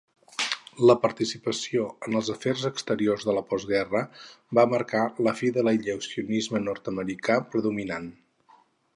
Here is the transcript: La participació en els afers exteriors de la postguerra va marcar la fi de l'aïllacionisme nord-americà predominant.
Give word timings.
La 0.91 0.93
participació 1.01 1.83
en 2.07 2.15
els 2.19 2.29
afers 2.35 2.63
exteriors 2.69 3.25
de 3.27 3.35
la 3.37 3.43
postguerra 3.51 4.01
va 4.59 4.65
marcar 4.71 5.03
la 5.27 5.33
fi 5.41 5.51
de 5.59 5.65
l'aïllacionisme 5.67 6.63
nord-americà 6.69 7.37
predominant. 7.57 8.09